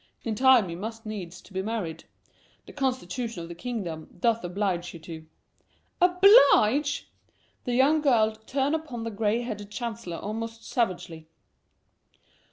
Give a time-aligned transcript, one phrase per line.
[0.23, 2.05] In time you must needs be married.
[2.65, 5.27] The constitution of the kingdom doth oblige you to."
[6.01, 7.07] "Oblige!"
[7.61, 11.27] and the young girl turned upon the gray headed chancellor almost savagely.